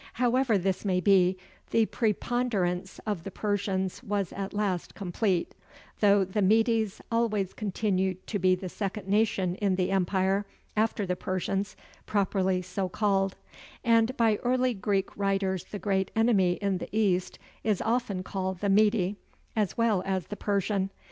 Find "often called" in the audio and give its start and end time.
17.79-18.59